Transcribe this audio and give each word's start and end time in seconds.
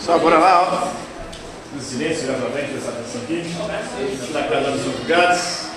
Só 0.00 0.18
bora 0.18 0.38
lá, 0.38 0.62
ó. 0.62 0.88
No 1.74 1.80
silêncio, 1.80 2.26
já 2.26 2.34
presta 2.34 2.90
atenção 2.90 3.22
aqui. 3.22 3.42
Está 4.22 4.42
dos 4.70 4.82
seus 4.82 4.98
lugares. 4.98 5.70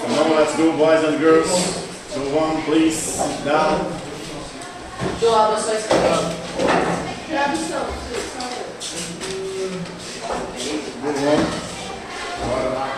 Come 0.00 0.18
on, 0.18 0.34
let's 0.36 0.54
go, 0.56 0.72
boys 0.72 1.04
and 1.04 1.18
girls. 1.18 1.50
Go 2.14 2.38
on, 2.38 2.62
please. 2.62 2.96
Sit 2.96 3.44
down. 3.44 3.86
Abro 5.34 5.60
só 5.60 5.72
esse 5.74 5.88
cabelo. 5.88 6.32
Go 11.02 11.10
on. 11.10 11.44
Bora 12.46 12.68
lá. 12.74 12.88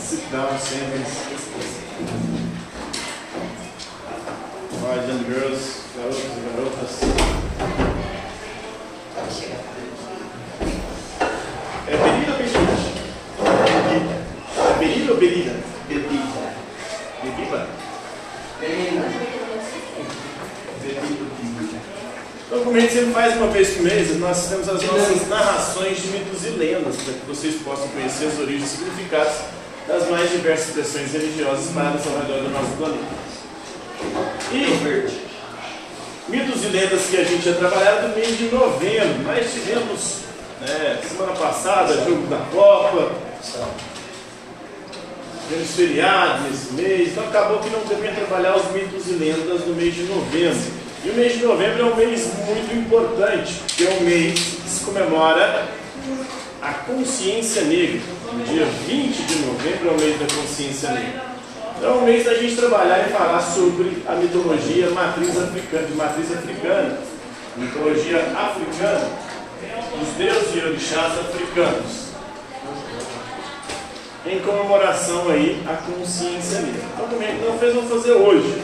Sit 0.00 0.22
down, 0.30 0.58
sentem-se. 0.58 2.57
Boys 4.88 5.04
and 5.10 5.22
girls, 5.28 5.84
garotos 5.94 6.22
e 6.24 6.40
garotas. 6.48 6.92
É 11.86 11.94
bebida 11.94 12.32
ou 12.32 12.38
bebida? 12.38 12.72
Bebida. 13.84 14.16
É 14.56 14.78
bebida 14.78 15.12
ou 15.12 15.18
bebida? 15.18 15.54
Bebida. 17.22 17.68
Bebida? 18.60 19.06
Então, 22.46 22.64
como 22.64 22.74
a 22.74 22.80
gente 22.80 22.92
sempre 22.94 23.12
faz 23.12 23.36
uma 23.36 23.48
vez 23.48 23.68
por 23.74 23.82
mês, 23.82 24.18
nós 24.18 24.48
temos 24.48 24.68
as 24.70 24.82
nossas 24.84 25.28
narrações 25.28 25.98
de 25.98 26.08
mitos 26.08 26.46
e 26.46 26.50
lendas, 26.50 26.96
para 26.96 27.12
que 27.12 27.26
vocês 27.26 27.56
possam 27.56 27.88
conhecer 27.88 28.28
as 28.28 28.38
origens 28.38 28.72
e 28.72 28.76
significados 28.78 29.34
das 29.86 30.08
mais 30.08 30.30
diversas 30.30 30.68
expressões 30.68 31.12
religiosas 31.12 31.66
espalhadas 31.66 32.06
ao 32.06 32.20
redor 32.22 32.42
do 32.42 32.48
nosso 32.48 32.74
planeta. 32.78 33.28
E 34.50 35.28
mitos 36.28 36.64
e 36.64 36.66
lendas 36.68 37.02
que 37.10 37.16
a 37.16 37.24
gente 37.24 37.46
ia 37.46 37.54
trabalhar 37.54 38.02
no 38.02 38.14
mês 38.14 38.38
de 38.38 38.44
novembro. 38.44 39.22
Nós 39.24 39.52
tivemos, 39.52 40.18
né, 40.60 40.98
semana 41.06 41.32
passada, 41.32 41.94
jogo 42.04 42.26
da 42.28 42.38
Copa, 42.50 43.12
tivemos 45.46 45.70
feriados 45.74 46.42
nesse 46.42 46.72
mês, 46.72 47.08
então 47.08 47.24
acabou 47.24 47.58
que 47.58 47.70
não 47.70 47.80
devia 47.80 48.12
trabalhar 48.12 48.56
os 48.56 48.70
mitos 48.72 49.06
e 49.08 49.12
lendas 49.12 49.66
no 49.66 49.74
mês 49.74 49.94
de 49.94 50.02
novembro. 50.04 50.88
E 51.04 51.10
o 51.10 51.14
mês 51.14 51.34
de 51.34 51.44
novembro 51.44 51.82
é 51.82 51.84
um 51.84 51.96
mês 51.96 52.26
muito 52.46 52.74
importante, 52.74 53.54
porque 53.66 53.84
é 53.84 53.90
um 53.90 54.00
mês 54.00 54.34
que 54.34 54.68
se 54.68 54.84
comemora 54.84 55.68
a 56.60 56.72
consciência 56.72 57.62
negra. 57.62 58.00
Dia 58.46 58.64
20 58.86 59.14
de 59.14 59.38
novembro 59.46 59.88
é 59.88 59.92
o 59.92 60.00
mês 60.00 60.18
da 60.18 60.26
consciência 60.34 60.90
negra. 60.90 61.37
Então 61.78 62.00
é 62.00 62.04
mês 62.06 62.24
da 62.24 62.34
gente 62.34 62.56
trabalhar 62.56 63.08
e 63.08 63.12
falar 63.12 63.40
sobre 63.40 64.02
a 64.04 64.16
mitologia 64.16 64.90
matriz 64.90 65.38
africana, 65.38 65.86
de 65.86 65.94
matriz 65.94 66.32
africana, 66.32 66.98
mitologia 67.56 68.18
africana, 68.36 69.08
os 70.02 70.08
deuses 70.16 70.56
e 70.56 70.66
orixás 70.66 71.12
africanos. 71.20 72.08
Em 74.26 74.40
comemoração 74.40 75.30
aí 75.30 75.62
à 75.68 75.74
consciência 75.74 76.62
negra. 76.62 76.82
Então 76.94 77.08
também 77.08 77.38
não 77.38 77.56
fez, 77.56 77.72
vamos 77.72 77.90
fazer 77.90 78.12
hoje. 78.12 78.60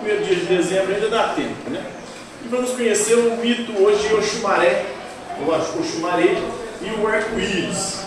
Primeiro 0.00 0.24
dia 0.24 0.34
de 0.34 0.46
dezembro 0.46 0.92
ainda 0.92 1.08
dá 1.08 1.28
tempo, 1.28 1.70
né? 1.70 1.84
E 2.44 2.48
vamos 2.48 2.72
conhecer 2.72 3.14
o 3.14 3.36
mito 3.36 3.80
hoje 3.80 4.12
Oxumaré, 4.12 4.86
ou 5.46 5.54
Oxumaré 5.54 6.42
e 6.82 7.00
o 7.00 7.06
arco-íris. 7.06 8.00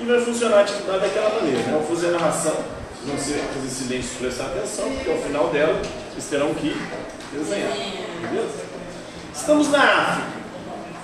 E 0.00 0.04
vai 0.04 0.20
funcionar 0.20 0.58
a 0.58 0.60
atividade 0.62 1.00
daquela 1.00 1.34
maneira, 1.36 1.58
né? 1.60 1.74
Eu 1.74 1.78
vou 1.80 1.94
fazer 1.96 2.08
a 2.08 2.18
narração 2.18 2.56
não 3.06 3.18
se 3.18 3.32
fazer 3.32 3.68
silêncio 3.68 4.12
e 4.14 4.18
prestar 4.18 4.44
atenção, 4.44 4.90
porque 4.90 5.10
ao 5.10 5.18
final 5.18 5.48
dela 5.48 5.80
vocês 6.10 6.26
terão 6.26 6.54
que 6.54 6.74
desenhar. 7.32 7.72
Beleza? 8.20 8.64
Estamos 9.34 9.70
na 9.70 9.82
África. 9.82 10.34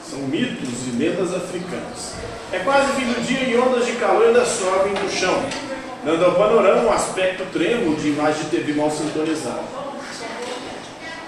São 0.03 0.21
mitos 0.21 0.87
e 0.89 0.97
lendas 0.97 1.35
africanos. 1.35 2.15
É 2.53 2.59
quase 2.61 2.93
fim 2.93 3.05
do 3.05 3.25
dia 3.25 3.43
e 3.45 3.59
ondas 3.59 3.87
de 3.87 3.93
calor 3.93 4.27
ainda 4.27 4.45
sobem 4.45 4.93
no 4.93 5.11
chão, 5.11 5.45
dando 6.05 6.25
ao 6.25 6.35
panorama 6.35 6.83
um 6.83 6.93
aspecto 6.93 7.45
trêmulo 7.53 7.95
de 7.97 8.09
imagem 8.09 8.45
de 8.45 8.51
TV 8.51 8.73
mal 8.73 8.91
sintonizada. 8.91 9.63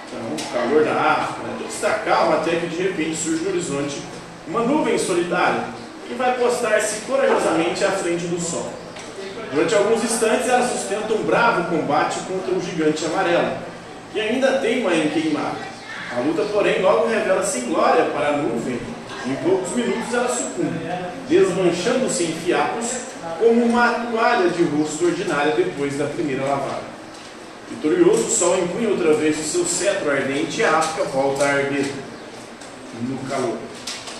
Então, 0.07 0.53
calor 0.53 0.85
da 0.85 0.93
África, 0.93 1.47
né? 1.47 1.55
tudo 1.59 1.71
está 1.71 1.91
calmo 2.01 2.33
até 2.35 2.57
que 2.57 2.67
de 2.67 2.83
repente 2.83 3.17
surge 3.17 3.45
no 3.45 3.51
horizonte 3.51 4.03
uma 4.49 4.61
nuvem 4.61 4.99
solitária 4.99 5.65
que 6.09 6.15
vai 6.15 6.37
postar-se 6.37 7.03
corajosamente 7.03 7.85
à 7.85 7.93
frente 7.93 8.27
do 8.27 8.41
sol. 8.41 8.82
Durante 9.53 9.75
alguns 9.75 10.03
instantes, 10.03 10.49
ela 10.49 10.67
sustenta 10.67 11.13
um 11.13 11.25
bravo 11.25 11.77
combate 11.77 12.21
contra 12.21 12.55
o 12.55 12.61
gigante 12.61 13.05
amarelo, 13.05 13.59
que 14.11 14.19
ainda 14.19 14.59
teima 14.59 14.95
em 14.95 15.11
queimar. 15.11 15.55
A 16.17 16.21
luta, 16.21 16.43
porém, 16.45 16.81
logo 16.81 17.07
revela 17.07 17.45
sem 17.45 17.67
glória 17.67 18.07
para 18.07 18.29
a 18.29 18.37
nuvem. 18.39 18.81
Em 19.27 19.37
poucos 19.37 19.77
minutos 19.77 20.13
ela 20.13 20.29
sucumbe, 20.29 20.81
desmanchando-se 21.29 22.25
em 22.25 22.33
fiapos 22.33 22.87
como 23.39 23.67
uma 23.67 23.89
toalha 24.11 24.49
de 24.49 24.65
rosto 24.65 25.05
ordinária 25.05 25.55
depois 25.55 25.97
da 25.97 26.07
primeira 26.07 26.45
lavada. 26.45 26.83
Vitorioso, 27.71 28.25
o 28.25 28.31
sol 28.31 28.59
empunha 28.59 28.89
outra 28.89 29.15
vez 29.15 29.39
o 29.39 29.43
seu 29.43 29.65
cetro 29.65 30.11
ardente 30.11 30.61
e 30.61 30.65
a 30.65 30.79
África 30.79 31.09
volta 31.11 31.45
a 31.45 31.49
arder 31.49 31.87
no 33.03 33.19
calor. 33.29 33.59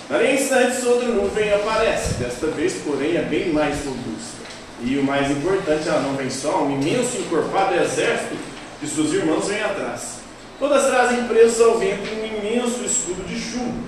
Daí 0.09 0.35
instantes, 0.35 0.85
outra 0.85 1.09
nuvem 1.09 1.51
aparece, 1.53 2.13
desta 2.13 2.47
vez, 2.47 2.73
porém, 2.85 3.17
é 3.17 3.23
bem 3.23 3.51
mais 3.51 3.83
robusta. 3.83 4.42
E 4.81 4.97
o 4.97 5.03
mais 5.03 5.29
importante, 5.31 5.87
ela 5.87 6.01
não 6.01 6.15
vem 6.15 6.29
só, 6.29 6.63
um 6.63 6.81
imenso 6.81 7.17
encorpado 7.17 7.75
exército 7.75 8.35
de 8.81 8.87
seus 8.87 9.13
irmãos 9.13 9.47
vem 9.47 9.61
atrás. 9.61 10.17
Todas 10.59 10.85
trazem 10.85 11.25
presos 11.25 11.61
ao 11.61 11.77
vento 11.77 12.09
um 12.09 12.25
imenso 12.25 12.83
escudo 12.83 13.23
de 13.27 13.39
chumbo. 13.39 13.83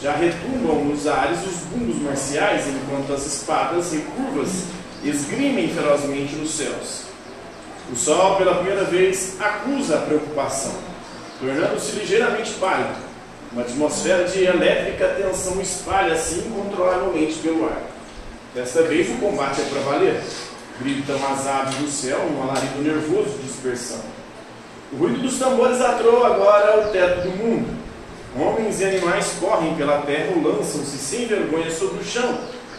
Já 0.00 0.12
retumbam 0.12 0.84
nos 0.84 1.06
ares 1.06 1.40
os 1.40 1.56
bumbos 1.70 2.00
marciais, 2.02 2.64
enquanto 2.68 3.12
as 3.12 3.26
espadas 3.26 3.92
recurvas 3.92 4.64
esgrimem 5.02 5.68
ferozmente 5.68 6.36
nos 6.36 6.50
céus. 6.50 7.02
O 7.92 7.96
sol, 7.96 8.36
pela 8.36 8.56
primeira 8.56 8.84
vez, 8.84 9.36
acusa 9.40 9.96
a 9.96 10.02
preocupação, 10.02 10.74
tornando-se 11.40 11.96
ligeiramente 11.96 12.52
pálido. 12.54 13.08
Uma 13.50 13.62
atmosfera 13.62 14.24
de 14.24 14.44
elétrica 14.44 15.08
tensão 15.08 15.60
espalha-se 15.60 16.40
incontrolavelmente 16.40 17.38
pelo 17.38 17.64
ar. 17.64 17.82
Desta 18.54 18.82
vez 18.82 19.10
o 19.10 19.18
combate 19.18 19.60
é 19.60 19.64
para 19.64 19.80
valer. 19.80 20.22
Gritam 20.80 21.16
as 21.30 21.46
aves 21.46 21.74
do 21.76 21.88
céu, 21.88 22.18
um 22.32 22.42
alarido 22.42 22.80
nervoso 22.80 23.36
de 23.36 23.46
dispersão. 23.46 24.00
O 24.90 24.96
ruído 24.96 25.20
dos 25.20 25.38
tambores 25.38 25.80
atroa 25.80 26.28
agora 26.28 26.86
o 26.86 26.90
teto 26.90 27.28
do 27.28 27.36
mundo. 27.36 27.76
Homens 28.38 28.80
e 28.80 28.84
animais 28.84 29.34
correm 29.38 29.74
pela 29.74 30.00
terra 30.02 30.32
ou 30.34 30.42
lançam-se 30.42 30.96
sem 30.96 31.26
vergonha 31.26 31.70
sobre 31.70 32.00
o 32.00 32.04
chão, 32.04 32.38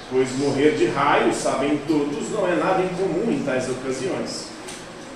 pois 0.09 0.31
morrer 0.39 0.71
de 0.71 0.85
raio, 0.87 1.33
sabem 1.33 1.79
todos, 1.87 2.31
não 2.31 2.47
é 2.47 2.55
nada 2.55 2.81
incomum 2.81 3.31
em 3.31 3.43
tais 3.43 3.69
ocasiões. 3.69 4.47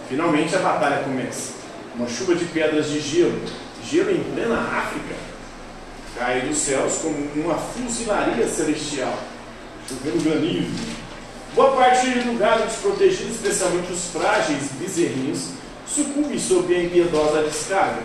Finalmente 0.07 0.55
a 0.55 0.59
batalha 0.59 1.03
começa. 1.03 1.53
Uma 1.95 2.07
chuva 2.07 2.35
de 2.35 2.45
pedras 2.45 2.89
de 2.89 2.99
gelo, 2.99 3.39
gelo 3.83 4.11
em 4.11 4.23
plena 4.35 4.59
África, 4.59 5.15
cai 6.15 6.41
dos 6.41 6.57
céus 6.57 6.99
como 7.01 7.15
uma 7.35 7.55
fuzilaria 7.55 8.47
celestial 8.47 9.13
chovendo 9.93 10.23
granizo. 10.23 11.03
Boa 11.53 11.71
parte 11.75 12.07
do 12.07 12.37
gado 12.37 12.65
desprotegido, 12.65 13.31
especialmente 13.31 13.93
os 13.93 14.07
frágeis 14.07 14.71
bezerrinhos, 14.79 15.49
sucumbe 15.87 16.39
sob 16.39 16.73
a 16.73 16.83
impiedosa 16.83 17.43
descarga. 17.43 18.01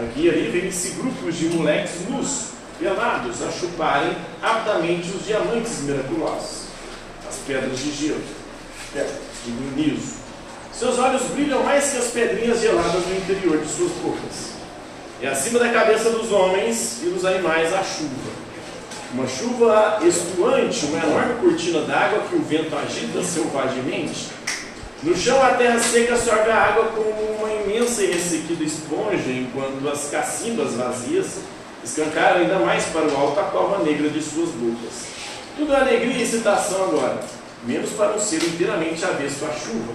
Aqui 0.00 0.22
e 0.22 0.30
ali 0.30 0.48
vêm-se 0.48 0.90
grupos 0.90 1.36
de 1.36 1.48
moleques 1.48 2.08
nus, 2.08 2.48
pelados, 2.78 3.42
a 3.42 3.50
chuparem 3.50 4.16
aptamente 4.40 5.10
os 5.10 5.26
diamantes 5.26 5.80
miraculosos, 5.80 6.68
as 7.28 7.36
pedras 7.46 7.78
de 7.78 7.90
gelo, 7.92 8.22
de 8.94 9.50
granizo. 9.50 10.18
Seus 10.72 10.98
olhos 10.98 11.22
brilham 11.32 11.62
mais 11.64 11.90
que 11.90 11.98
as 11.98 12.06
pedrinhas 12.06 12.60
geladas 12.60 13.04
no 13.06 13.16
interior 13.16 13.58
de 13.58 13.68
suas 13.68 13.90
bocas. 14.02 14.52
E 15.20 15.26
acima 15.26 15.58
da 15.58 15.70
cabeça 15.70 16.10
dos 16.10 16.30
homens 16.30 17.02
e 17.02 17.06
dos 17.06 17.24
animais 17.24 17.74
a 17.74 17.82
chuva 17.82 18.47
uma 19.12 19.26
chuva 19.26 19.98
estuante, 20.02 20.86
uma 20.86 20.98
enorme 20.98 21.34
cortina 21.40 21.80
d'água 21.80 22.24
que 22.28 22.36
o 22.36 22.42
vento 22.42 22.76
agita 22.76 23.22
selvagemente. 23.22 24.28
No 25.02 25.16
chão, 25.16 25.42
a 25.42 25.50
terra 25.50 25.78
seca 25.78 26.16
sorve 26.16 26.50
a 26.50 26.56
água 26.56 26.84
como 26.86 27.10
uma 27.10 27.48
imensa 27.50 28.02
e 28.02 28.12
ressequida 28.12 28.64
esponja, 28.64 29.30
enquanto 29.30 29.88
as 29.88 30.10
cacimbas 30.10 30.74
vazias 30.74 31.38
escancaram 31.84 32.40
ainda 32.40 32.58
mais 32.58 32.84
para 32.86 33.06
o 33.06 33.16
alto 33.16 33.40
a 33.40 33.44
cova 33.44 33.84
negra 33.84 34.10
de 34.10 34.20
suas 34.20 34.50
bocas. 34.50 35.06
Tudo 35.56 35.72
é 35.72 35.76
alegria 35.80 36.16
e 36.16 36.22
excitação 36.22 36.84
agora, 36.84 37.20
menos 37.64 37.90
para 37.90 38.14
um 38.14 38.20
ser 38.20 38.42
inteiramente 38.42 39.04
avesso 39.04 39.44
à 39.44 39.52
chuva. 39.52 39.92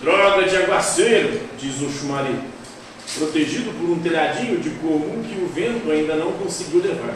Droga 0.00 0.46
de 0.46 0.56
aguaceiro, 0.56 1.40
diz 1.56 1.80
o 1.80 1.90
Xumaré, 1.90 2.34
protegido 3.16 3.70
por 3.78 3.88
um 3.88 4.00
telhadinho 4.00 4.58
de 4.58 4.70
comum 4.70 5.22
que 5.22 5.42
o 5.42 5.48
vento 5.48 5.90
ainda 5.90 6.16
não 6.16 6.32
conseguiu 6.32 6.82
levar. 6.82 7.14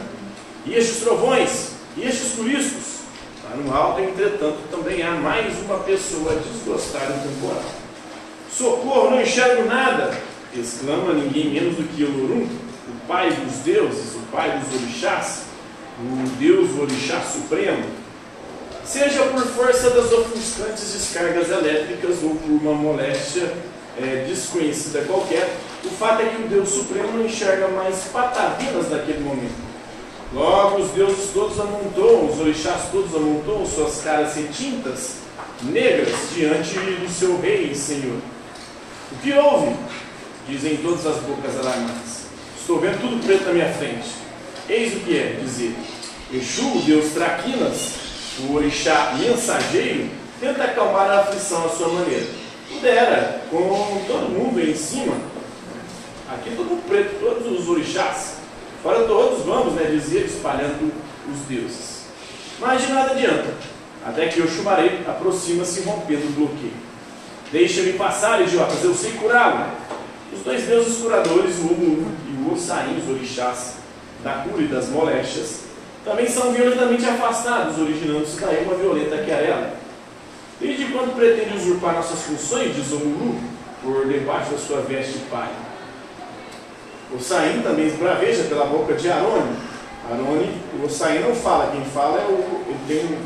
E 0.65 0.73
estes 0.73 1.01
trovões, 1.01 1.71
e 1.97 2.05
estes 2.05 2.33
turistas, 2.33 2.99
lá 3.43 3.55
no 3.55 3.75
alto, 3.75 4.01
entretanto, 4.01 4.57
também 4.69 5.01
há 5.01 5.11
mais 5.11 5.57
uma 5.59 5.79
pessoa 5.79 6.33
a 6.33 6.35
desgostar 6.35 7.07
do 7.07 7.29
temporal. 7.29 7.63
Socorro, 8.51 9.11
não 9.11 9.21
enxergo 9.21 9.65
nada! 9.65 10.29
exclama 10.53 11.13
ninguém 11.13 11.51
menos 11.51 11.75
do 11.75 11.83
que 11.83 12.03
Olorum, 12.03 12.47
o 12.87 13.07
pai 13.07 13.31
dos 13.31 13.57
deuses, 13.57 14.15
o 14.15 14.19
pai 14.31 14.59
dos 14.59 14.81
orixás, 14.81 15.43
o 15.99 16.29
deus 16.37 16.77
orixá 16.79 17.21
supremo. 17.21 17.85
Seja 18.83 19.23
por 19.27 19.43
força 19.43 19.91
das 19.91 20.11
ofuscantes 20.11 20.93
descargas 20.93 21.49
elétricas 21.49 22.23
ou 22.23 22.31
por 22.31 22.49
uma 22.49 22.73
moléstia 22.73 23.53
é, 23.97 24.25
desconhecida 24.27 25.01
qualquer, 25.01 25.55
o 25.83 25.89
fato 25.89 26.21
é 26.23 26.29
que 26.29 26.43
o 26.43 26.47
Deus 26.47 26.69
Supremo 26.69 27.17
não 27.17 27.25
enxerga 27.25 27.67
mais 27.67 28.05
patavinas 28.11 28.89
naquele 28.89 29.19
momento. 29.19 29.68
Logo, 30.31 30.83
os 30.83 30.91
deuses 30.91 31.31
todos 31.33 31.59
amontoam, 31.59 32.29
os 32.29 32.39
orixás 32.39 32.91
todos 32.91 33.15
amontoam 33.15 33.65
suas 33.65 34.01
caras 34.01 34.35
retintas, 34.35 35.15
negras, 35.63 36.15
diante 36.35 36.75
do 36.75 37.09
seu 37.09 37.39
rei 37.41 37.71
e 37.71 37.75
senhor. 37.75 38.19
O 39.11 39.15
que 39.23 39.33
houve? 39.33 39.75
Dizem 40.47 40.77
todas 40.77 41.05
as 41.07 41.17
bocas 41.23 41.57
alarmadas. 41.59 42.27
Estou 42.59 42.79
vendo 42.79 43.01
tudo 43.01 43.25
preto 43.25 43.45
na 43.45 43.53
minha 43.53 43.73
frente. 43.73 44.07
Eis 44.69 44.97
o 44.97 44.99
que 44.99 45.17
é, 45.17 45.39
dizer. 45.41 45.75
Exu, 46.31 46.77
o 46.77 46.81
deus 46.83 47.11
Traquinas, 47.13 47.93
o 48.41 48.53
orixá 48.53 49.15
mensageiro, 49.17 50.11
tenta 50.39 50.63
acalmar 50.63 51.09
a 51.09 51.21
aflição 51.21 51.65
à 51.65 51.69
sua 51.69 51.87
maneira. 51.87 52.27
Pudera, 52.71 53.41
com 53.49 54.03
todo 54.05 54.29
mundo 54.29 54.61
em 54.61 54.75
cima, 54.75 55.15
aqui 56.31 56.51
todo 56.51 56.69
mundo 56.69 56.87
preto, 56.87 57.19
todos 57.19 57.59
os 57.59 57.67
orixás, 57.67 58.38
fora 58.81 59.03
todos 59.05 59.45
vamos, 59.45 59.73
né, 59.73 59.85
dizer, 59.85 60.25
espalhando 60.25 60.91
os 61.31 61.39
deuses. 61.47 62.05
Mas 62.59 62.81
de 62.81 62.91
nada 62.91 63.11
adianta, 63.11 63.53
até 64.05 64.27
que 64.27 64.41
o 64.41 64.49
chumarei 64.49 65.01
aproxima-se 65.07 65.81
rompendo 65.81 66.27
o 66.27 66.31
bloqueio. 66.31 66.73
Deixa-me 67.51 67.93
passar, 67.93 68.41
idiotas, 68.41 68.83
eu 68.83 68.93
sei 68.93 69.11
curá-lo. 69.13 69.71
Os 70.31 70.41
dois 70.41 70.63
deuses 70.63 70.97
curadores, 70.97 71.57
o 71.57 71.73
Omu 71.73 72.11
e 72.27 72.43
o 72.43 72.53
Ossain, 72.53 72.97
os 72.99 73.09
orixás 73.09 73.75
da 74.23 74.43
cura 74.43 74.61
e 74.61 74.67
das 74.67 74.89
moléstias, 74.89 75.61
também 76.03 76.27
são 76.27 76.51
violentamente 76.51 77.05
afastados, 77.05 77.79
originando-se 77.79 78.39
daí 78.39 78.63
uma 78.63 78.75
violenta 78.75 79.17
querela. 79.17 79.73
Desde 80.59 80.85
quando 80.85 81.15
pretende 81.15 81.55
usurpar 81.55 81.95
nossas 81.95 82.21
funções, 82.21 82.75
diz 82.75 82.91
Omuru, 82.91 83.39
por 83.81 84.07
debaixo 84.07 84.51
da 84.51 84.57
sua 84.57 84.81
veste 84.81 85.19
pai? 85.31 85.49
O 87.11 87.19
Saim 87.19 87.61
também 87.61 87.87
esbraveja 87.87 88.43
pela 88.43 88.65
boca 88.65 88.93
de 88.93 89.09
Arone. 89.09 89.55
Arone, 90.11 90.61
o 90.83 90.89
Saim 90.89 91.19
não 91.19 91.33
fala, 91.33 91.71
quem 91.71 91.83
fala 91.85 92.21
é 92.21 92.25
o. 92.25 92.63
Ele 92.67 92.79
tem 92.87 93.17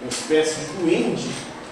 uma 0.00 0.08
espécie 0.08 0.60
de 0.60 0.66
duende, 0.78 1.28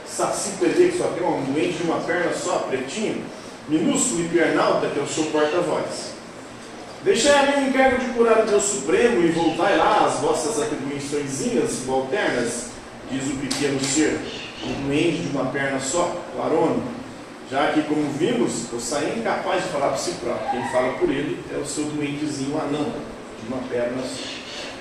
saci 0.06 0.50
que 0.58 0.98
só 0.98 1.04
tem 1.08 1.26
um 1.26 1.42
duende 1.44 1.74
de 1.74 1.84
uma 1.84 2.00
perna 2.00 2.32
só, 2.34 2.66
pretinho, 2.68 3.24
minúsculo 3.68 4.24
e 4.24 4.28
pernalta, 4.28 4.88
que 4.88 4.98
é 4.98 5.02
o 5.02 5.06
seu 5.06 5.24
porta-voz. 5.26 6.12
Deixai 7.04 7.32
a 7.32 7.46
mim 7.46 7.66
o 7.66 7.68
encargo 7.68 7.98
de 7.98 8.06
curar 8.10 8.42
o 8.42 8.46
Deus 8.46 8.64
Supremo 8.64 9.22
e 9.22 9.30
voltai 9.30 9.76
lá 9.76 10.06
às 10.06 10.20
vossas 10.20 10.60
atribuições 10.60 11.40
subalternas, 11.70 12.70
diz 13.10 13.24
o 13.28 13.36
pequeno 13.36 13.78
ser, 13.80 14.20
um 14.64 14.86
duende 14.86 15.22
de 15.22 15.36
uma 15.36 15.46
perna 15.46 15.78
só, 15.78 16.12
o 16.36 16.42
Arone. 16.42 16.97
Já 17.50 17.72
que, 17.72 17.82
como 17.82 18.10
vimos, 18.12 18.70
o 18.72 18.78
Saim 18.78 19.06
é 19.06 19.18
incapaz 19.18 19.62
de 19.62 19.70
falar 19.70 19.88
por 19.88 19.98
si 19.98 20.12
próprio. 20.20 20.50
Quem 20.50 20.70
fala 20.70 20.92
por 20.94 21.08
ele 21.08 21.42
é 21.52 21.56
o 21.56 21.64
seu 21.64 21.84
duendezinho 21.84 22.60
anão, 22.60 22.92
de 23.40 23.48
uma 23.48 23.62
perna. 23.68 24.02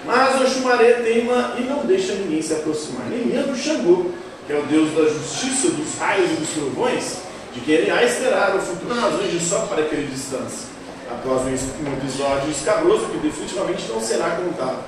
Mas 0.05 0.41
o 0.41 0.47
Xumaré 0.47 0.93
teima 0.95 1.55
e 1.57 1.61
não 1.61 1.85
deixa 1.85 2.13
ninguém 2.13 2.41
se 2.41 2.53
aproximar, 2.53 3.07
nem 3.09 3.25
mesmo 3.25 3.55
Xangô, 3.55 4.11
que 4.45 4.53
é 4.53 4.59
o 4.59 4.63
deus 4.63 4.91
da 4.91 5.03
justiça, 5.03 5.69
dos 5.69 5.97
raios 5.97 6.31
e 6.31 6.35
dos 6.35 6.49
trovões, 6.49 7.17
de 7.53 7.61
quem 7.61 7.75
ele 7.75 7.91
há 7.91 8.03
esperar 8.03 8.55
o 8.55 8.59
futuro 8.59 8.93
razões 8.99 9.41
só 9.41 9.61
para 9.61 9.83
aquele 9.83 10.07
distância 10.07 10.77
após 11.09 11.43
um 11.43 11.93
episódio 11.93 12.51
escabroso 12.51 13.07
que 13.07 13.17
definitivamente 13.19 13.87
não 13.89 14.01
será 14.01 14.31
contado. 14.31 14.83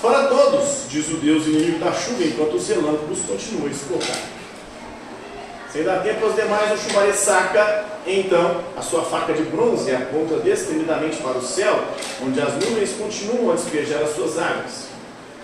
Fora 0.00 0.28
todos, 0.28 0.84
diz 0.88 1.08
o 1.08 1.16
Deus 1.16 1.46
inimigo 1.46 1.78
da 1.78 1.92
chuva, 1.92 2.22
enquanto 2.22 2.54
os 2.54 2.68
relâmpagos 2.68 3.20
continuam 3.26 3.66
a 3.66 3.70
escorrar. 3.70 4.35
Dar 5.84 6.02
tempo 6.02 6.24
aos 6.26 6.34
demais, 6.34 6.72
o 6.72 6.76
chumaré 6.78 7.12
saca 7.12 7.84
então 8.06 8.62
a 8.76 8.82
sua 8.82 9.02
faca 9.02 9.32
de 9.32 9.42
bronze 9.42 9.90
e 9.90 9.94
aponta 9.94 10.36
destemidamente 10.36 11.16
para 11.18 11.38
o 11.38 11.42
céu, 11.42 11.78
onde 12.22 12.40
as 12.40 12.54
nuvens 12.54 12.92
continuam 12.92 13.52
a 13.52 13.54
despejar 13.54 14.02
as 14.02 14.14
suas 14.14 14.38
águas. 14.38 14.86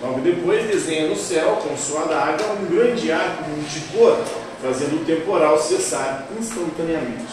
Logo 0.00 0.20
depois 0.20 0.66
desenha 0.66 1.08
no 1.08 1.16
céu, 1.16 1.62
com 1.62 1.76
sua 1.76 2.02
adaga, 2.02 2.44
um 2.60 2.66
grande 2.66 3.12
arco 3.12 3.44
multicolor, 3.50 4.18
fazendo 4.62 5.00
o 5.00 5.04
temporal 5.04 5.58
cessar 5.60 6.26
instantaneamente. 6.38 7.32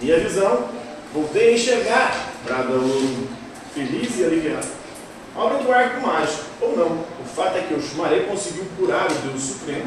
Minha 0.00 0.18
visão 0.18 0.68
Voltei 1.12 1.48
a 1.48 1.52
enxergar, 1.54 2.32
brada 2.44 2.74
o 2.74 3.28
feliz 3.72 4.18
e 4.18 4.24
aliviado. 4.24 4.66
Obra 5.34 5.58
do 5.58 5.72
arco 5.72 6.06
mágico, 6.06 6.44
ou 6.60 6.76
não. 6.76 6.86
O 6.88 7.24
fato 7.34 7.56
é 7.56 7.62
que 7.62 7.72
o 7.72 7.80
Xumaré 7.80 8.20
conseguiu 8.20 8.66
curar 8.76 9.10
o 9.10 9.14
Deus 9.14 9.42
Supremo 9.42 9.86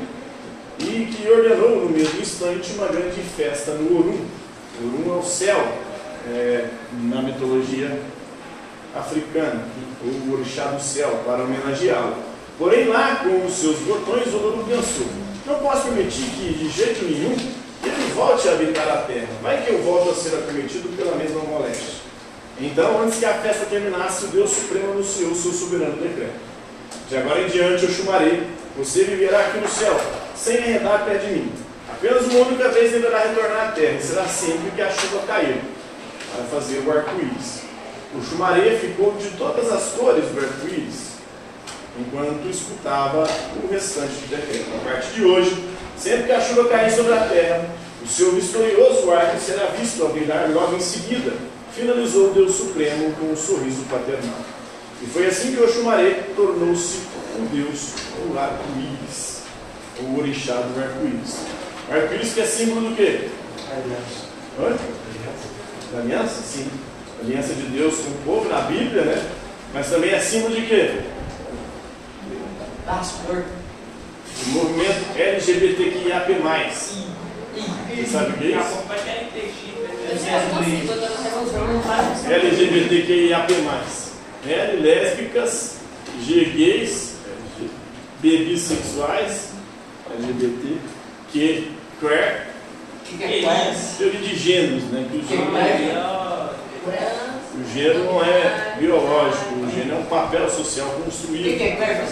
e 0.80 1.06
que 1.06 1.30
ordenou 1.30 1.86
no 1.86 1.90
mesmo 1.90 2.20
instante 2.20 2.74
uma 2.74 2.88
grande 2.88 3.22
festa 3.36 3.72
no 3.74 4.00
Orum. 4.00 4.26
Orum 4.84 5.16
é 5.16 5.20
o 5.20 5.24
céu 5.24 5.58
é, 6.28 6.68
na 7.04 7.22
mitologia 7.22 8.00
africana, 8.96 9.66
o 10.04 10.34
orixá 10.34 10.66
do 10.66 10.82
céu, 10.82 11.22
para 11.26 11.44
homenageá-lo. 11.44 12.16
Porém, 12.58 12.88
lá 12.88 13.18
com 13.18 13.46
os 13.46 13.54
seus 13.54 13.78
botões, 13.80 14.34
o 14.34 14.38
Orum 14.38 14.64
pensou: 14.64 15.08
não 15.46 15.56
posso 15.60 15.84
permitir 15.84 16.24
que, 16.32 16.54
de 16.54 16.70
jeito 16.70 17.06
nenhum, 17.06 17.36
ele 17.84 18.14
volte 18.14 18.48
a 18.48 18.54
habitar 18.54 18.88
a 18.88 18.98
terra. 18.98 19.30
Vai 19.42 19.64
que 19.64 19.72
eu 19.72 19.82
volto 19.82 20.12
a 20.12 20.14
ser 20.14 20.36
acometido 20.36 20.96
pela 20.96 21.16
mesma 21.16 21.42
moléstia. 21.42 22.02
Então, 22.60 23.02
antes 23.02 23.18
que 23.18 23.26
a 23.26 23.34
festa 23.36 23.66
terminasse, 23.66 24.26
o 24.26 24.28
Deus 24.28 24.52
Supremo 24.52 24.92
anunciou 24.92 25.34
seu 25.34 25.52
soberano 25.52 25.98
decreto. 25.98 26.52
De 27.10 27.18
agora 27.18 27.42
em 27.42 27.48
diante 27.48 27.84
eu 27.84 27.92
chumarei, 27.92 28.44
você 28.78 29.04
viverá 29.04 29.40
aqui 29.40 29.60
no 29.60 29.68
céu, 29.68 30.00
sem 30.36 30.58
arredar 30.58 31.06
perto 31.06 31.26
de 31.26 31.32
mim. 31.34 31.52
Apenas 31.90 32.26
uma 32.28 32.48
única 32.48 32.70
vez 32.70 32.92
deverá 32.92 33.20
retornar 33.20 33.70
à 33.70 33.72
terra, 33.72 33.98
e 33.98 34.04
será 34.04 34.26
sempre 34.26 34.72
que 34.72 34.82
a 34.82 34.90
chuva 34.90 35.26
cair, 35.28 35.62
para 36.34 36.46
fazer 36.46 36.80
o 36.86 36.92
arco-íris. 36.92 37.62
O 38.16 38.24
chumaré 38.24 38.78
ficou 38.78 39.14
de 39.14 39.30
todas 39.32 39.72
as 39.72 39.94
cores 39.94 40.26
do 40.26 40.40
arco-íris, 40.40 41.12
enquanto 42.00 42.50
escutava 42.50 43.28
o 43.64 43.72
restante 43.72 44.14
do 44.14 44.36
decreto. 44.36 44.70
A 44.82 44.90
partir 44.90 45.14
de 45.14 45.26
hoje, 45.26 45.72
Sempre 46.02 46.24
que 46.24 46.32
a 46.32 46.42
chuva 46.42 46.68
cair 46.68 46.92
sobre 46.92 47.14
a 47.14 47.26
terra, 47.26 47.70
o 48.04 48.08
seu 48.08 48.32
vitorioso 48.32 49.12
arco 49.12 49.40
será 49.40 49.68
visto 49.68 50.04
a 50.04 50.10
brilhar 50.10 50.50
logo 50.50 50.76
em 50.76 50.80
seguida, 50.80 51.32
finalizou 51.76 52.34
Deus 52.34 52.56
Supremo 52.56 53.14
com 53.20 53.28
um 53.28 53.36
sorriso 53.36 53.84
paternal. 53.84 54.40
E 55.00 55.06
foi 55.06 55.28
assim 55.28 55.54
que 55.54 55.62
Oxumaré 55.62 56.24
tornou-se 56.36 57.02
o 57.38 57.48
Deus 57.54 57.94
do 58.18 58.40
arco-íris, 58.40 59.44
o 60.00 60.20
orixá 60.20 60.54
do 60.54 60.80
arco-íris. 60.80 61.38
O 61.90 61.94
arco-íris 61.94 62.34
que 62.34 62.42
é 62.42 62.46
símbolo 62.46 62.90
do 62.90 62.96
quê? 62.96 63.30
Aliança. 63.72 64.32
Oi? 64.60 64.76
Da 65.94 66.00
aliança? 66.00 66.42
Sim. 66.42 66.68
aliança 67.22 67.54
de 67.54 67.64
Deus 67.64 67.96
com 67.96 68.12
o 68.12 68.22
povo 68.26 68.50
na 68.50 68.62
Bíblia, 68.62 69.04
né? 69.04 69.30
Mas 69.74 69.90
também 69.90 70.12
é 70.12 70.20
símbolo 70.20 70.56
de 70.56 70.62
quê? 70.66 71.02
Das 72.86 73.14
o 74.48 74.50
movimento 74.50 75.18
LGBTQIAP+. 75.18 76.34
Você 77.90 78.06
sabe 78.06 78.32
o 78.32 78.38
que 78.38 78.54
é 78.54 78.58
isso? 78.58 78.84
LGBTQIAP+. 82.28 83.54
L, 84.44 84.82
lésbicas, 84.82 85.76
G, 86.26 86.46
gays, 86.46 87.14
B, 88.22 88.46
bissexuais, 88.46 89.51
LGBT, 90.20 90.78
Q, 91.32 91.72
queer. 92.00 92.48
O 92.96 93.18
que 93.18 93.24
é 93.24 93.28
queer? 93.28 93.76
Teoria 93.98 94.20
de 94.20 94.36
gêneros, 94.36 94.84
né? 94.86 95.08
Que 95.12 95.18
o 95.18 95.28
gênero, 95.28 95.58
é, 95.58 96.12
o 97.56 97.74
gênero 97.74 98.04
não 98.06 98.24
é 98.24 98.76
biológico, 98.80 99.56
o 99.56 99.72
gênero 99.72 99.96
é 99.96 100.00
um 100.00 100.06
papel 100.06 100.50
social 100.50 100.90
construído. 101.04 101.54
O 101.54 101.58
que 101.58 101.64
é 101.64 101.76
queer? 101.76 102.08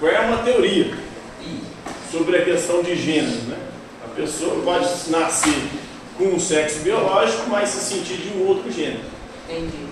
Queer 0.00 0.14
é 0.14 0.20
uma 0.20 0.38
teoria 0.38 0.94
sobre 2.10 2.36
a 2.38 2.44
questão 2.44 2.82
de 2.82 2.96
gênero. 2.96 3.42
Né? 3.48 3.56
A 4.04 4.08
pessoa 4.14 4.62
pode 4.62 4.88
nascer 5.10 5.68
com 6.16 6.24
um 6.24 6.38
sexo 6.38 6.80
biológico, 6.80 7.48
mas 7.48 7.68
se 7.68 7.94
sentir 7.94 8.16
de 8.16 8.36
um 8.36 8.46
outro 8.46 8.70
gênero. 8.70 9.04
Entendi. 9.48 9.86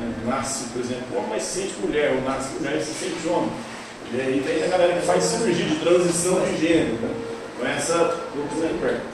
É, 0.00 0.28
nasce, 0.28 0.64
por 0.72 0.80
exemplo, 0.80 1.16
homem, 1.16 1.30
mas 1.30 1.42
se 1.42 1.60
sente 1.60 1.74
mulher, 1.80 2.14
ou 2.14 2.22
nasce 2.22 2.54
mulher 2.54 2.78
e 2.78 2.84
se 2.84 2.94
sente 2.94 3.28
homem. 3.28 3.50
E 4.12 4.20
aí 4.20 4.42
tem 4.44 4.64
a 4.64 4.68
galera 4.68 4.94
que 4.94 5.06
faz 5.06 5.22
cirurgia 5.22 5.66
de 5.66 5.76
transição 5.76 6.40
de 6.40 6.56
gênero. 6.56 6.94
Né? 6.94 7.14
Com 7.58 7.66
essa 7.66 8.16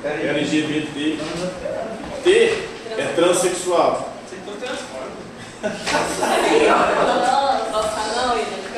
LGBT. 0.05 1.19
T 2.25 2.59
é 2.97 3.12
transexual. 3.15 4.15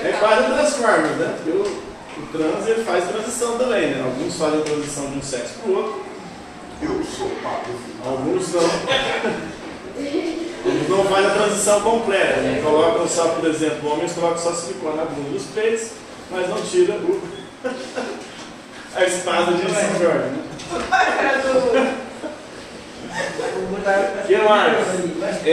É 0.05 0.13
quase 0.19 0.43
um 0.43 0.55
transformer, 0.55 1.11
né? 1.17 1.37
Porque 1.37 1.51
o 1.51 2.27
trans 2.33 2.67
ele 2.67 2.85
faz 2.85 3.05
transição 3.09 3.59
também, 3.59 3.91
né? 3.91 4.03
Alguns 4.05 4.37
fazem 4.37 4.61
transição 4.63 5.11
de 5.11 5.19
um 5.19 5.23
sexo 5.23 5.55
para 5.63 5.71
o 5.71 5.77
outro, 5.77 6.03
Eu 6.83 7.05
sou 7.05 7.29
papo. 7.43 7.71
Alguns 8.05 8.53
não. 8.55 8.63
Eles 10.67 10.89
não 10.89 11.05
fazem 11.05 11.27
a 11.27 11.35
transição 11.35 11.81
completa. 11.81 12.41
Eles 12.41 12.65
colocam 12.65 13.09
só, 13.09 13.29
por 13.29 13.49
exemplo, 13.49 13.91
homens 13.91 14.13
colocam 14.13 14.39
só 14.39 14.53
silicone 14.53 14.97
na 14.97 15.05
bunda 15.05 15.31
dos 15.31 15.45
peitos, 15.55 15.91
mas 16.31 16.49
não 16.49 16.61
tira 16.63 16.95
o, 16.95 17.23
a 18.95 19.05
espada 19.05 19.53
de 19.53 19.63
São 19.63 19.99
Jorge. 19.99 20.31
Né? 20.31 20.43
O 23.57 24.27
que 24.27 24.37
mais? 24.37 25.47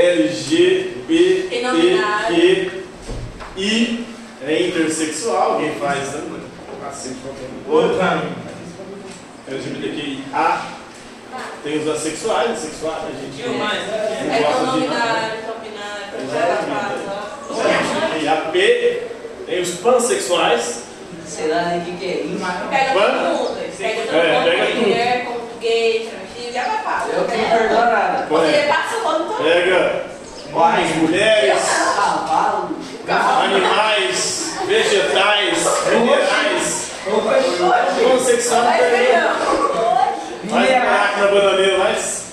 LGBTQI 3.56 4.06
é 4.46 4.68
intersexual, 4.68 5.54
alguém 5.54 5.76
faz 5.76 6.10
também. 6.10 6.42
Outra. 7.68 8.24
LGBTQIA. 9.48 10.62
Tem 11.64 11.80
os 11.80 11.88
assexuais, 11.90 12.52
assexuais, 12.52 13.04
a 13.06 13.12
gente. 13.12 13.42
E 13.42 13.46
o 13.50 13.54
mais? 13.58 13.88
não 13.88 13.96
É 14.34 14.40
gosta 14.42 14.66
tão 14.66 14.80
de 14.80 14.88
nada. 14.88 15.06
nominário, 15.06 15.42
tão 15.46 15.58
binário, 15.60 16.06
Tem 18.20 18.28
a 18.28 18.36
P, 18.52 19.08
tem 19.46 19.62
os 19.62 19.70
pansexuais. 19.76 20.84
Sei 21.28 21.48
lá 21.48 21.74
o 21.78 21.82
que, 21.82 21.92
que 21.98 22.06
é 22.06 22.16
isso. 22.26 22.46
Pega 22.70 22.94
todo 22.94 23.12
mundo. 23.38 23.58
Pega 23.78 24.02
todo 24.04 24.16
É, 24.16 24.34
mundo. 24.34 24.44
pega 24.46 24.58
como 24.58 24.72
tudo. 24.76 24.82
mulher, 24.88 25.26
como 25.26 25.40
gay, 25.60 26.10
transgênero, 26.10 26.54
já 26.54 26.64
vai 26.64 26.84
fácil. 26.84 27.14
Eu 27.14 27.26
que 27.26 27.38
não 27.38 27.50
perdoo 27.50 27.78
nada. 27.78 28.26
Você 28.30 28.66
passa 28.68 28.96
o 29.04 29.08
ano 29.08 29.26
todo. 29.26 29.44
Pega 29.44 30.04
homens, 30.54 30.96
mulheres, 30.98 31.62
Cavalo. 33.06 33.44
animais, 33.44 34.54
vegetais, 34.68 35.68
minerais. 35.92 36.86
Pansexual 37.06 38.64
não 38.64 38.72
pegando. 38.74 39.36
Mais 40.50 40.70
buraco 40.70 41.20
na 41.20 41.28
bananeira, 41.28 41.78
mais. 41.80 42.26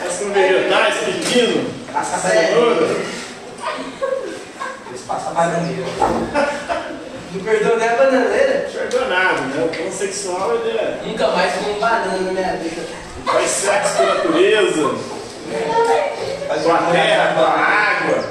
Mais 0.00 0.16
com 0.18 0.32
vegetais, 0.32 0.94
pepino, 1.04 1.70
cenoura. 2.22 3.17
Eles 5.08 5.22
passam 5.24 5.32
bananeira. 5.32 5.84
Não 7.32 7.44
perdoa 7.44 7.76
nem 7.76 7.88
a 7.88 7.96
bananeira? 7.96 8.66
Enxergou 8.68 9.08
nada, 9.08 9.40
né? 9.40 9.64
O 9.64 9.68
pansexual 9.84 10.54
ele 10.56 10.78
é. 10.78 11.00
Nunca 11.06 11.28
mais 11.28 11.54
comi 11.54 11.80
banana 11.80 12.18
na 12.18 12.32
minha 12.32 12.56
vida. 12.56 12.82
Faz 13.24 13.50
sexo 13.50 13.96
com 13.96 14.02
a 14.02 14.06
natureza, 14.06 14.90
com 16.64 16.72
a 16.72 16.78
terra, 16.92 17.34
com 17.34 17.40
a 17.40 17.50
água. 17.50 18.24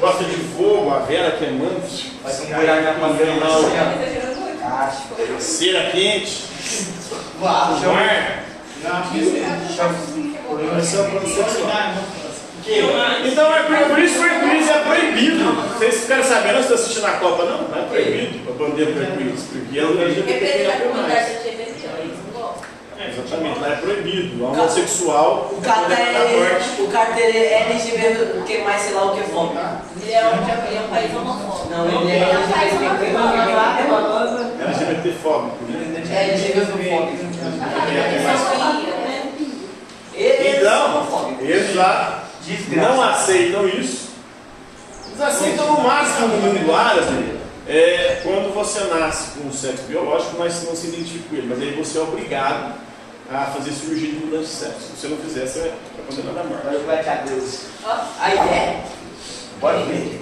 Gosta 0.00 0.24
de 0.24 0.36
fogo, 0.56 0.90
a 0.94 0.98
vela 1.00 1.30
queimando. 1.32 1.82
Faz 2.22 2.40
um 2.40 2.46
buraco 2.46 2.82
na 2.82 2.92
Não. 2.92 3.58
assim, 3.58 3.76
ó. 5.36 5.40
Cera 5.40 5.90
quente, 5.90 6.44
Uau. 7.40 7.72
o 7.72 7.94
mar. 7.94 8.44
Não, 8.82 10.78
Esse 10.78 10.96
é 10.96 11.00
o 11.00 11.04
pansexual. 11.10 11.70
Então 12.72 13.54
é 13.54 13.62
por, 13.64 13.76
por 13.90 13.98
isso 13.98 14.14
que 14.14 14.20
o 14.20 14.24
arco-íris 14.24 14.70
é 14.70 14.78
proibido. 14.78 15.52
Vocês 15.78 16.02
ficaram 16.02 16.22
sabendo, 16.22 16.54
vocês 16.54 16.64
estão 16.64 16.76
assistindo 16.76 17.06
a 17.06 17.12
Copa, 17.12 17.44
não? 17.44 17.68
Não 17.68 17.78
é 17.78 17.86
proibido 17.86 18.48
a 18.48 18.52
bandeira 18.52 18.92
do 18.92 19.00
arco-íris, 19.00 19.42
porque 19.50 19.78
é 19.78 19.82
a 19.82 19.86
LGBT. 19.86 20.82
comunidade 20.82 21.18
LGBT, 21.18 21.88
eles 21.98 22.18
não 22.26 22.40
gostam. 22.40 22.62
Exatamente, 23.00 23.58
lá 23.58 23.68
é 23.68 23.76
proibido. 23.76 24.44
O 24.44 24.52
homossexual 24.52 25.50
O 25.52 25.58
é 25.58 25.66
cara 25.66 25.94
é, 25.94 26.60
o 26.78 26.88
carteiro 26.88 27.38
é 27.38 27.72
LGBT, 27.72 28.38
o 28.38 28.42
que 28.44 28.58
mais 28.58 28.82
sei 28.82 28.94
lá 28.94 29.04
o 29.06 29.16
que 29.16 29.22
for. 29.24 29.50
Ele 30.02 30.12
é 30.12 30.26
um, 30.26 30.68
ele 30.68 30.76
é 30.76 30.80
um 30.80 30.88
país 30.88 31.16
homofóbico. 31.16 31.70
Não, 31.70 32.02
ele 32.02 32.12
é 32.12 32.30
LGBT 34.66 35.12
fóbico, 35.22 35.56
né? 35.68 36.04
É 36.10 36.30
LGBT 36.30 36.60
É 40.16 40.24
né? 40.30 40.56
Então, 40.58 41.38
eles 41.40 41.74
lá 41.74 42.29
não 42.76 43.02
aceitam 43.02 43.68
isso. 43.68 44.10
Eles 45.06 45.20
aceitam 45.20 45.74
no 45.74 45.82
máximo 45.82 46.28
no 46.28 46.36
mundo 46.38 46.74
árabe 46.74 47.38
é, 47.68 48.20
quando 48.22 48.54
você 48.54 48.80
nasce 48.84 49.38
com 49.38 49.48
um 49.48 49.52
sexo 49.52 49.84
biológico, 49.84 50.36
mas 50.38 50.62
não 50.64 50.74
se 50.74 50.88
identifica 50.88 51.28
com 51.28 51.36
ele. 51.36 51.46
Mas 51.48 51.60
aí 51.60 51.72
você 51.72 51.98
é 51.98 52.02
obrigado 52.02 52.74
a 53.30 53.44
fazer 53.46 53.72
cirurgia 53.72 54.10
de 54.10 54.16
mudança 54.16 54.42
de 54.42 54.48
sexo. 54.48 54.80
Se 54.80 55.00
você 55.00 55.08
não 55.08 55.16
fizer, 55.18 55.46
você 55.46 55.58
é 55.60 55.74
condenado 56.08 56.38
à 56.38 56.44
morte. 56.44 56.84
vai 56.86 57.02
te 57.02 57.08
adeus. 57.08 57.60
A 58.20 58.34
ideia 58.34 58.80
Pode 59.60 59.92
vir. 59.92 60.20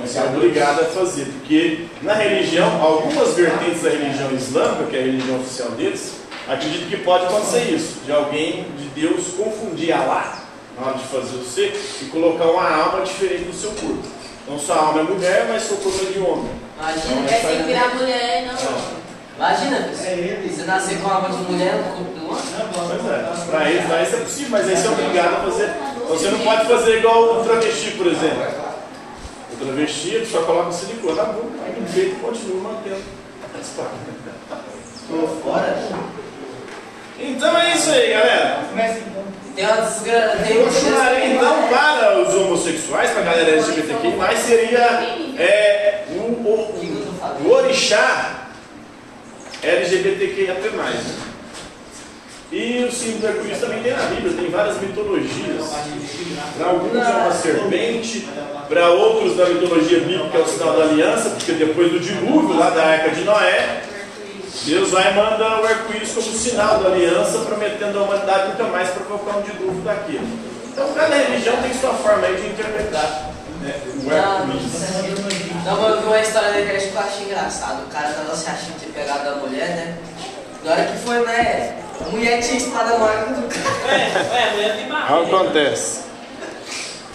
Você 0.00 0.18
é 0.18 0.24
obrigado 0.24 0.80
a 0.80 0.84
fazer, 0.86 1.26
porque 1.26 1.86
na 2.02 2.14
religião, 2.14 2.80
algumas 2.80 3.34
vertentes 3.34 3.82
da 3.82 3.90
religião 3.90 4.32
islâmica, 4.32 4.84
que 4.84 4.96
é 4.96 5.00
a 5.00 5.02
religião 5.02 5.40
oficial 5.40 5.70
deles, 5.72 6.12
acreditam 6.48 6.88
que 6.88 6.96
pode 6.98 7.26
acontecer 7.26 7.74
isso, 7.74 7.98
de 8.06 8.12
alguém 8.12 8.64
de 8.78 9.00
Deus 9.00 9.34
confundir 9.36 9.92
Allah 9.92 10.47
na 10.80 10.86
hora 10.86 10.98
de 10.98 11.04
fazer 11.04 11.36
você 11.38 11.72
e 12.02 12.04
colocar 12.06 12.44
uma 12.46 12.68
alma 12.70 13.04
diferente 13.04 13.44
no 13.44 13.52
seu 13.54 13.70
corpo. 13.70 14.02
Então 14.44 14.58
sua 14.58 14.76
alma 14.76 15.00
é 15.00 15.02
mulher, 15.04 15.46
mas 15.48 15.62
seu 15.64 15.76
corpo 15.78 15.98
é 16.08 16.12
de 16.12 16.18
homem. 16.20 16.50
Imagina, 16.78 17.30
É 17.30 17.40
sem 17.40 17.62
virar 17.64 17.94
mulher 17.94 18.42
e 18.42 18.46
não. 18.46 18.54
imagina, 19.36 19.88
você 19.92 20.62
nascer 20.64 20.98
com 21.00 21.08
a 21.10 21.14
alma 21.14 21.28
de 21.30 21.52
mulher 21.52 21.74
no 21.74 21.84
corpo 21.96 22.12
do 22.18 22.26
homem? 22.30 22.42
Pois 22.88 23.12
é, 23.12 23.50
para 23.50 23.70
eles 23.70 23.88
lá 23.90 24.02
isso 24.02 24.16
é 24.16 24.20
possível, 24.20 24.50
mas 24.50 24.68
aí 24.68 24.76
você 24.76 24.86
é 24.86 24.90
obrigado 24.90 25.34
a 25.34 25.50
fazer. 25.50 25.70
Então, 25.96 26.16
Você 26.16 26.30
não 26.30 26.38
pode 26.40 26.66
fazer 26.66 26.98
igual 26.98 27.40
o 27.40 27.44
travesti, 27.44 27.90
por 27.92 28.06
exemplo. 28.06 28.68
O 29.52 29.56
travesti, 29.64 30.08
ele 30.14 30.26
só 30.26 30.42
coloca 30.42 30.72
silicone 30.72 31.16
na 31.16 31.24
boca, 31.24 31.48
aí 31.66 31.72
do 31.72 31.92
peito 31.92 32.16
continua 32.20 32.72
mantendo. 32.72 33.02
Tô 35.10 35.26
fora. 35.42 35.78
Então 37.18 37.58
é 37.58 37.74
isso 37.74 37.90
aí, 37.90 38.12
galera. 38.12 38.37
Tem 39.58 39.66
uma 39.66 39.80
desgraça. 39.80 40.36
Tem 40.46 40.64
um 40.64 40.70
chamarei 40.70 41.32
então 41.32 41.68
para 41.68 42.22
os 42.22 42.32
homossexuais, 42.32 43.10
para 43.10 43.22
a 43.22 43.24
galera 43.24 43.50
LGBTQ, 43.50 44.16
mais 44.16 44.38
seria 44.38 44.78
é, 45.36 46.04
o, 46.10 46.20
o, 46.20 47.44
o 47.44 47.50
orixá 47.50 48.50
LGBTQIA+. 49.60 50.54
Né? 50.54 51.14
E 52.52 52.84
o 52.84 52.92
símbolo 52.92 53.18
do 53.18 53.26
arco-íris 53.26 53.58
também 53.58 53.82
tem 53.82 53.92
na 53.94 54.02
Bíblia, 54.04 54.32
tem 54.32 54.48
várias 54.48 54.80
mitologias. 54.80 55.66
Para 56.56 56.68
alguns 56.68 56.94
é 56.94 57.10
uma 57.10 57.32
serpente, 57.32 58.28
para 58.68 58.90
outros 58.90 59.36
da 59.36 59.46
mitologia 59.46 59.98
bíblica 59.98 60.38
é 60.38 60.40
o 60.40 60.46
sinal 60.46 60.76
da 60.76 60.84
aliança, 60.84 61.30
porque 61.30 61.52
depois 61.52 61.90
do 61.90 61.98
dilúvio 61.98 62.56
lá 62.56 62.70
da 62.70 62.84
Arca 62.84 63.10
de 63.10 63.24
Noé, 63.24 63.82
Deus 64.64 64.90
vai 64.90 65.14
mandar 65.14 65.60
o 65.60 65.66
arco-íris 65.66 66.12
como 66.12 66.26
sinal 66.32 66.78
da 66.78 66.88
aliança, 66.90 67.38
prometendo 67.40 67.98
à 67.98 68.02
humanidade 68.02 68.48
nunca 68.48 68.64
mais 68.64 68.90
provocar 68.90 69.38
um 69.38 69.42
dilúvio 69.42 69.82
daquilo. 69.82 70.26
Então 70.72 70.92
cada 70.94 71.14
religião 71.14 71.56
tem 71.62 71.74
sua 71.74 71.94
forma 71.94 72.26
aí 72.26 72.36
de 72.36 72.48
interpretar 72.48 73.30
né, 73.60 73.74
o 74.04 74.14
arco-íris. 74.14 74.88
Não, 75.64 75.76
mas 75.76 75.90
eu 75.94 76.00
vi 76.00 76.06
uma 76.06 76.20
história 76.20 76.50
da 76.50 76.60
igreja 76.60 76.88
que 76.88 76.94
eu 76.94 77.00
achei 77.00 77.26
engraçado. 77.26 77.82
O 77.84 77.86
cara 77.88 78.08
tava 78.10 78.34
se 78.34 78.48
achando 78.48 78.78
de 78.78 78.86
ter 78.86 78.92
pegado 78.92 79.28
a 79.28 79.34
mulher, 79.36 79.68
né? 79.68 79.96
Na 80.64 80.72
hora 80.72 80.84
que 80.84 80.98
foi, 80.98 81.26
né? 81.26 81.76
A 82.00 82.08
mulher 82.10 82.40
tinha 82.40 82.56
espada 82.58 82.96
maior 82.96 83.24
que 83.24 83.32
o 83.32 83.36
do 83.36 83.48
cara. 83.48 83.92
É, 83.92 84.48
é, 84.48 84.52
mulher 84.54 84.76
tem 84.76 84.88
barriga. 84.88 85.36
Acontece. 85.36 86.07